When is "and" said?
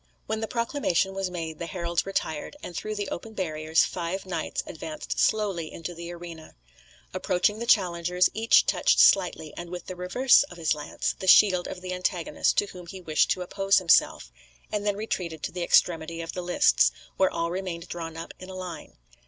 2.63-2.75, 9.55-9.69, 14.71-14.87